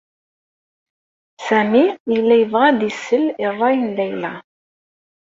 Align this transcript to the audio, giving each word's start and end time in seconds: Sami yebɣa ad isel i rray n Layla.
Sami 1.45 1.83
yebɣa 2.37 2.63
ad 2.69 2.81
isel 2.89 3.23
i 3.45 3.45
rray 3.55 3.77
n 3.81 3.89
Layla. 3.97 4.33